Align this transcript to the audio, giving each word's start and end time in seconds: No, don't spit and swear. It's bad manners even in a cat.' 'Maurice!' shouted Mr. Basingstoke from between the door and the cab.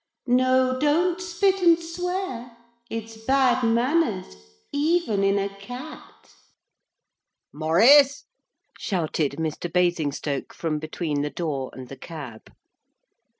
No, 0.25 0.79
don't 0.79 1.21
spit 1.21 1.61
and 1.61 1.77
swear. 1.77 2.57
It's 2.89 3.23
bad 3.23 3.63
manners 3.63 4.35
even 4.71 5.23
in 5.23 5.37
a 5.37 5.49
cat.' 5.59 6.33
'Maurice!' 7.53 8.25
shouted 8.79 9.33
Mr. 9.33 9.71
Basingstoke 9.71 10.55
from 10.55 10.79
between 10.79 11.21
the 11.21 11.29
door 11.29 11.69
and 11.73 11.87
the 11.87 11.97
cab. 11.97 12.51